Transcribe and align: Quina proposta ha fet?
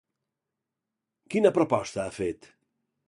Quina 1.35 1.53
proposta 1.59 2.03
ha 2.07 2.15
fet? 2.17 2.51